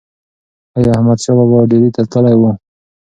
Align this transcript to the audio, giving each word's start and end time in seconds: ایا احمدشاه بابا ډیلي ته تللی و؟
ایا 0.77 0.91
احمدشاه 0.95 1.35
بابا 1.37 1.59
ډیلي 1.71 1.89
ته 1.95 2.01
تللی 2.11 2.35
و؟ 2.39 2.43